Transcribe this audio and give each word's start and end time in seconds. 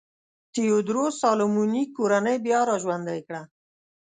تیوودروس 0.53 1.13
سالومونیک 1.21 1.87
کورنۍ 1.97 2.35
بیا 2.45 2.59
را 2.67 2.75
ژوندی 2.83 3.19
کړه. 3.27 3.41